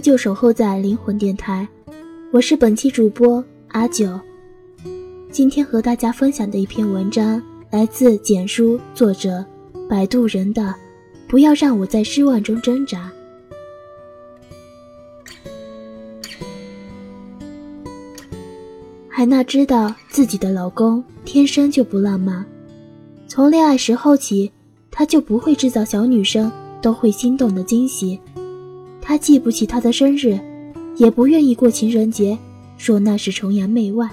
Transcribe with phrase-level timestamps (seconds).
[0.00, 1.68] 依旧守候在灵魂电台，
[2.32, 4.18] 我是本期主播阿九。
[5.30, 9.44] 今天和大家分享的一篇文章来自简书作者
[9.90, 10.62] 摆渡人的
[11.28, 13.12] 《不要让我在失望中挣扎》。
[19.06, 22.42] 海娜知道自己的老公天生就不浪漫，
[23.28, 24.50] 从恋爱时候起，
[24.90, 28.18] 他就不会制造小女生都会心动的惊喜。
[29.00, 30.38] 他记不起他的生日，
[30.96, 32.38] 也不愿意过情人节，
[32.76, 34.08] 说那是崇洋媚外。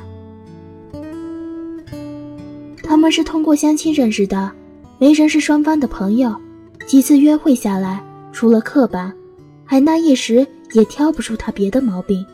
[2.82, 4.52] 他们是通过相亲认识的，
[4.98, 6.36] 没人是双方的朋友。
[6.86, 9.14] 几次约会下来，除了刻板，
[9.66, 12.26] 海娜一时也挑不出他别的毛病。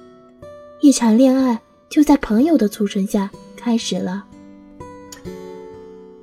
[0.79, 4.23] 一场恋爱就在朋友的促成下开始了。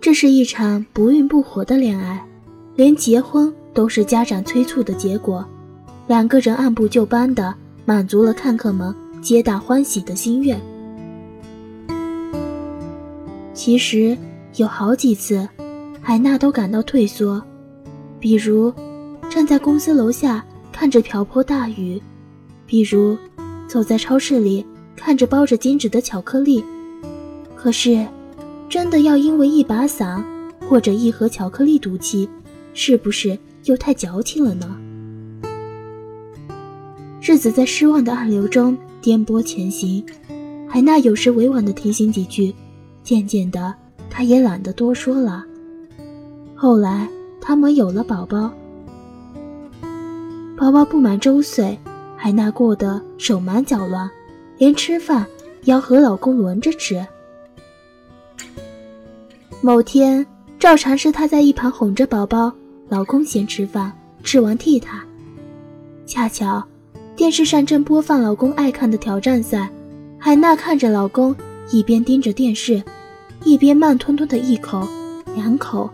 [0.01, 2.25] 这是一场不孕不火的恋爱，
[2.77, 5.45] 连结婚都是家长催促的结果。
[6.11, 10.61] 两个人按部就班的满足了看客们皆大欢喜的心愿。
[13.55, 14.19] 其实
[14.57, 15.49] 有好几次，
[16.03, 17.41] 海娜都感到退缩，
[18.19, 18.75] 比如
[19.31, 22.03] 站在公司楼下看着瓢泼大雨，
[22.67, 23.17] 比如
[23.69, 24.67] 走在超市里
[24.97, 26.65] 看着包着金纸的巧克力。
[27.55, 28.05] 可是，
[28.69, 30.25] 真的要因为一把伞
[30.69, 32.29] 或者一盒巧克力赌气，
[32.75, 34.77] 是不是又太矫情了呢？
[37.23, 40.03] 日子在失望的暗流中颠簸前行，
[40.67, 42.55] 海娜有时委婉地提醒几句，
[43.03, 43.75] 渐渐的，
[44.09, 45.45] 她也懒得多说了。
[46.55, 47.07] 后来，
[47.39, 48.51] 他们有了宝宝，
[50.57, 51.79] 宝宝不满周岁，
[52.17, 54.11] 海娜过得手忙脚乱，
[54.57, 55.27] 连吃饭
[55.65, 57.07] 要和老公轮着吃。
[59.61, 60.27] 某天，
[60.59, 62.51] 照常是她在一旁哄着宝宝，
[62.89, 63.93] 老公先吃饭，
[64.25, 65.05] 吃完替她。
[66.07, 66.67] 恰巧。
[67.21, 69.71] 电视上正播放老公爱看的挑战赛，
[70.19, 71.37] 海娜看着老公
[71.71, 72.83] 一边盯着电视，
[73.45, 74.89] 一边慢吞吞的一口
[75.35, 75.91] 两口，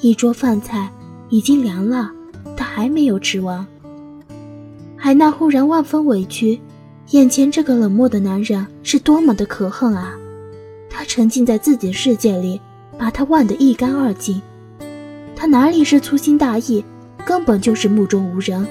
[0.00, 0.90] 一桌饭菜
[1.28, 2.10] 已经凉了，
[2.56, 3.66] 她还没有吃完。
[4.96, 6.58] 海娜忽然万分委屈，
[7.10, 10.14] 眼前这个冷漠的男人是多么的可恨啊！
[10.88, 12.58] 他沉浸在自己的世界里，
[12.96, 14.40] 把他忘得一干二净。
[15.36, 16.82] 他哪里是粗心大意，
[17.26, 18.66] 根本就是目中无人。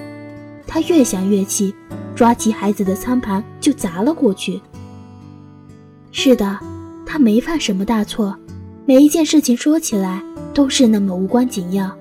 [0.68, 1.74] 他越想越气，
[2.16, 4.62] 抓起孩子的餐盘就砸了过去。
[6.12, 6.60] 是的，
[7.06, 8.36] 他没犯什么大错，
[8.86, 11.92] 每一件事情说起来都是那么无关紧要。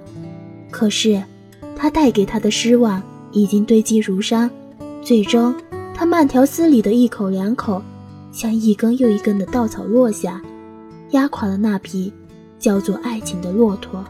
[0.71, 1.23] 可是，
[1.77, 3.03] 他带给他的失望
[3.33, 4.51] 已经堆积如山，
[5.03, 5.55] 最终，
[5.95, 7.83] 他慢条斯理的一口两口，
[8.33, 10.41] 像一根又一根的稻草落下，
[11.11, 12.13] 压垮了那匹
[12.59, 14.05] 叫做爱情的骆驼。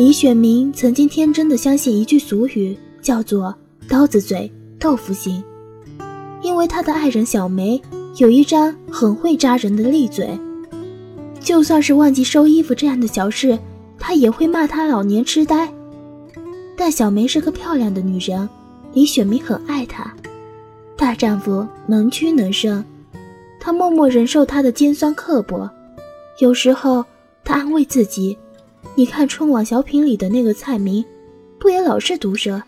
[0.00, 3.54] 李雪明曾经天真的相信一句俗语，叫做
[3.86, 5.44] “刀子嘴豆腐心”，
[6.40, 7.78] 因为他的爱人小梅
[8.16, 10.40] 有一张很会扎人的利嘴，
[11.38, 13.58] 就算是忘记收衣服这样的小事，
[13.98, 15.70] 他也会骂他老年痴呆。
[16.78, 18.48] 但小梅是个漂亮的女人，
[18.94, 20.10] 李雪明很爱她，
[20.96, 22.82] 大丈夫能屈能伸，
[23.60, 25.68] 他默默忍受她的尖酸刻薄，
[26.38, 27.04] 有时候
[27.44, 28.38] 他安慰自己。
[28.96, 31.04] 你看春晚小品里的那个蔡明，
[31.58, 32.62] 不也老是毒舌？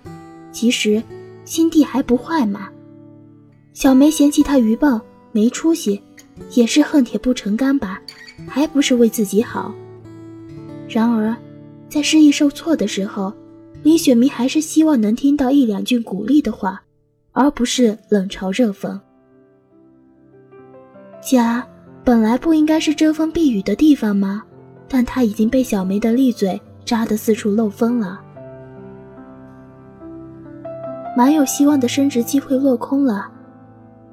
[0.50, 1.02] 其实
[1.44, 2.68] 心地还不坏嘛。
[3.72, 5.00] 小梅嫌弃他愚笨
[5.32, 6.00] 没出息，
[6.54, 8.00] 也是恨铁不成钢吧？
[8.46, 9.74] 还不是为自己好。
[10.88, 11.34] 然而，
[11.88, 13.32] 在失意受挫的时候，
[13.82, 16.82] 李雪明还是希望能听到一两句鼓励的话，
[17.32, 18.98] 而不是冷嘲热讽。
[21.22, 21.66] 家
[22.04, 24.42] 本来不应该是遮风避雨的地方吗？
[24.94, 28.20] 但他已经被小梅的利嘴扎得四处漏风了，
[31.16, 33.26] 蛮有希望的升职机会落空了。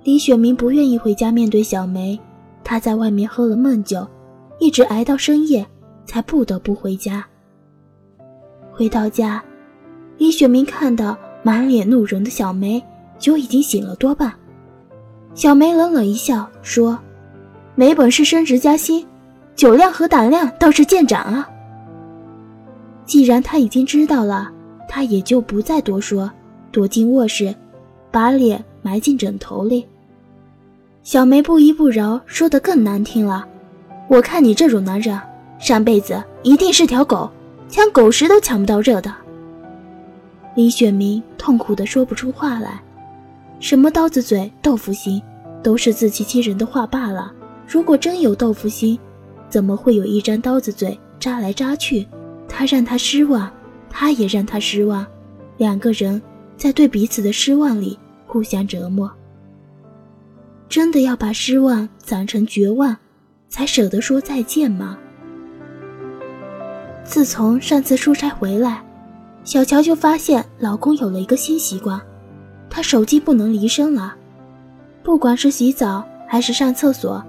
[0.04, 2.18] 李雪明不愿意回家面对小梅，
[2.64, 4.08] 他在外面喝了闷酒，
[4.58, 5.68] 一直挨到深夜
[6.06, 7.26] 才不得不回家。
[8.72, 9.44] 回到家，
[10.18, 12.82] 李雪明看到满脸怒容的小梅，
[13.18, 14.34] 酒已经醒了多半。
[15.34, 16.98] 小梅冷冷一笑说
[17.76, 19.06] ：“没本事升职加薪。”
[19.60, 21.50] 酒量和胆量倒是见长啊！
[23.06, 24.50] 既然他已经知道了，
[24.88, 26.32] 他也就不再多说，
[26.72, 27.54] 躲进卧室，
[28.10, 29.86] 把脸埋进枕头里。
[31.04, 33.46] 小梅不依不饶，说的更难听了
[34.08, 35.20] ：“我看你这种男人，
[35.60, 37.30] 上辈子一定是条狗，
[37.68, 39.14] 抢狗食都抢不到热的。”
[40.56, 42.82] 李雪明痛苦的说不出话来，
[43.60, 45.22] 什么刀子嘴豆腐心，
[45.62, 47.34] 都是自欺欺人的话罢了。
[47.68, 48.98] 如果真有豆腐心，
[49.50, 52.08] 怎么会有一张刀子嘴扎来扎去？
[52.48, 53.52] 他让他失望，
[53.90, 55.06] 他也让他失望。
[55.58, 56.22] 两个人
[56.56, 59.12] 在对彼此的失望里互相折磨。
[60.68, 62.96] 真的要把失望攒成绝望，
[63.50, 64.98] 才舍得说再见吗？
[67.04, 68.84] 自从上次出差回来，
[69.44, 72.00] 小乔就发现老公有了一个新习惯，
[72.70, 74.16] 他手机不能离身了，
[75.02, 77.24] 不管是洗澡还是上厕所，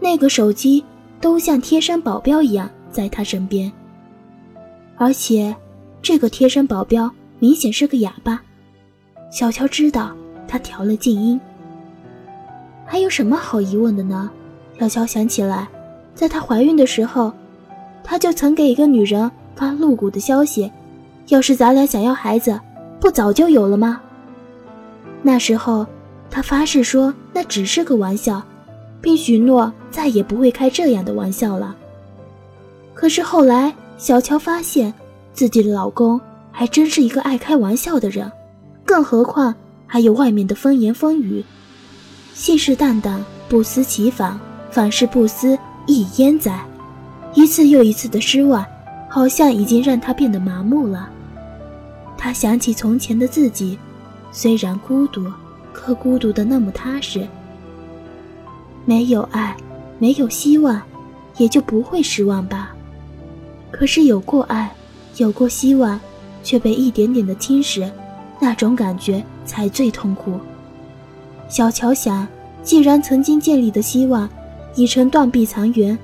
[0.00, 0.84] 那个手机
[1.20, 3.70] 都像贴身保镖一样在他身边。
[4.96, 5.54] 而且，
[6.02, 8.40] 这个贴身保镖明显是个哑巴。
[9.30, 10.10] 小乔知道
[10.46, 11.40] 他调了静音。
[12.86, 14.30] 还有什么好疑问的呢？
[14.78, 15.68] 小乔想起来，
[16.14, 17.32] 在她怀孕的时候。
[18.10, 20.72] 他就曾给一个女人发露骨的消息
[21.28, 22.58] ：“要是咱俩想要孩子，
[22.98, 24.00] 不早就有了吗？”
[25.20, 25.86] 那时候，
[26.30, 28.42] 他发誓说那只是个玩笑，
[29.00, 31.74] 并许诺再也不会开这样的玩笑了。
[32.94, 34.92] 可是后来，小乔发现
[35.32, 38.30] 自己的老公还真是一个爱开玩笑的人，
[38.84, 39.54] 更何况
[39.86, 41.44] 还有外面的风言风语，
[42.34, 43.18] 信誓旦旦，
[43.48, 44.38] 不思其反，
[44.70, 45.56] 反是不思
[45.86, 46.64] 亦焉哉？
[47.34, 48.66] 一次又一次的失望，
[49.08, 51.08] 好像已经让他变得麻木了。
[52.16, 53.78] 他想起从前的自己，
[54.32, 55.24] 虽然孤独，
[55.72, 57.24] 可孤独的那么踏实。
[58.88, 59.54] 没有爱，
[59.98, 60.80] 没有希望，
[61.36, 62.74] 也就不会失望吧。
[63.70, 64.72] 可是有过爱，
[65.18, 66.00] 有过希望，
[66.42, 67.86] 却被一点点的侵蚀，
[68.40, 70.40] 那种感觉才最痛苦。
[71.50, 72.26] 小乔想，
[72.62, 74.26] 既然曾经建立的希望，
[74.74, 75.98] 已成断壁残垣。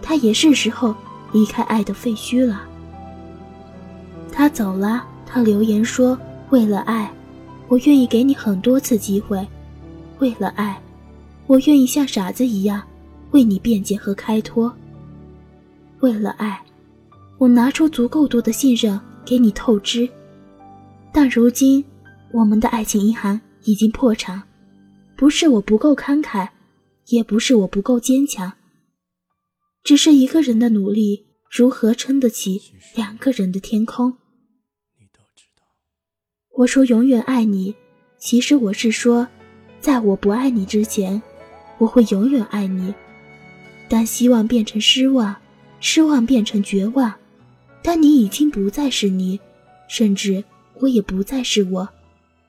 [0.00, 0.94] 他也是时候
[1.32, 2.62] 离开爱的废墟了。
[4.32, 6.18] 他走了，他留言说
[6.48, 7.10] ：“为了爱，
[7.68, 9.46] 我愿意给你很多次机会；
[10.18, 10.80] 为了爱，
[11.46, 12.82] 我愿意像傻子一样
[13.32, 14.72] 为你辩解和开脱；
[16.00, 16.62] 为了爱，
[17.38, 20.08] 我拿出足够多的信任给你透支。
[21.12, 21.84] 但如今，
[22.32, 24.42] 我们的爱情银行已经破产，
[25.16, 26.48] 不是我不够慷慨，
[27.08, 28.52] 也不是我不够坚强。”
[29.84, 32.60] 只是一个人的努力，如何撑得起
[32.94, 34.16] 两个人的天空？
[36.58, 37.74] 我说永远爱你，
[38.16, 39.26] 其实我是说，
[39.80, 41.20] 在我不爱你之前，
[41.82, 42.94] 我会永远爱你。
[43.88, 45.34] 当希望变成失望，
[45.80, 47.12] 失望变成绝望，
[47.82, 49.40] 当你已经不再是你，
[49.88, 50.44] 甚至
[50.78, 51.88] 我也不再是我，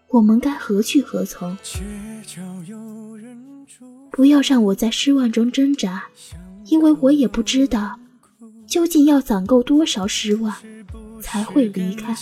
[0.09, 1.57] 我们该何去何从？
[4.11, 6.03] 不要让我在失望中挣扎。
[6.65, 7.99] 因为我也不知道，
[8.67, 10.55] 究竟要攒够多少失望，
[11.21, 12.15] 才会离开。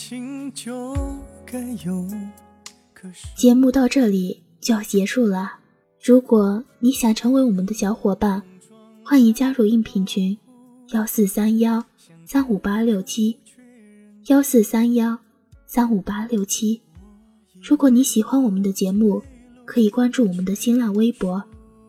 [3.36, 5.61] 节目到这里就要结束了。
[6.04, 8.42] 如果你想成为我们的小伙伴，
[9.04, 10.36] 欢迎加入应聘群：
[10.94, 11.86] 幺四三幺
[12.26, 13.38] 三五八六七，
[14.26, 15.16] 幺四三幺
[15.68, 16.82] 三五八六七。
[17.62, 19.22] 如果你喜欢我们的节目，
[19.64, 21.44] 可以关注我们的新浪微博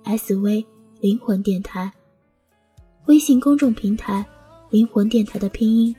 [0.05, 0.67] “SV
[1.01, 1.91] 灵魂电台”。
[3.09, 4.27] 微信公众平台
[4.69, 5.97] “灵魂电台”的拼音。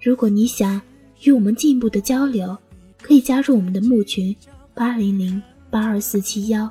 [0.00, 0.80] 如果你想
[1.24, 2.56] 与我们进一步的交流，
[3.02, 4.34] 可以加入我们的木群：
[4.72, 6.68] 八零零八二四七幺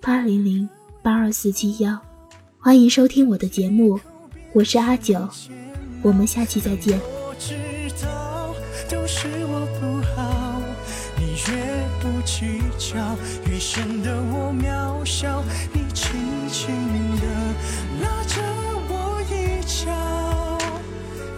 [0.00, 0.68] 八零零
[1.02, 1.98] 八二四七幺
[2.58, 3.98] 欢迎收听我的节目
[4.52, 5.28] 我是阿九
[6.02, 6.98] 我们下期再见。
[7.00, 7.54] 我知
[8.04, 8.54] 道
[8.88, 10.62] 都是我不好
[11.18, 12.96] 你越不计较
[13.50, 16.14] 越显得我渺小你轻
[16.48, 16.74] 轻
[17.16, 17.26] 的
[18.02, 18.40] 拉着
[18.88, 19.90] 我衣角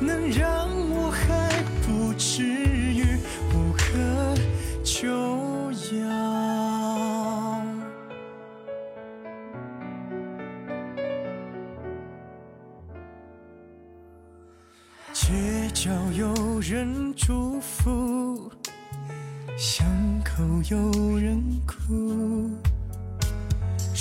[0.00, 1.48] 能让我还
[1.86, 3.04] 不至于
[3.50, 4.27] 不可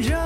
[0.00, 0.25] 热。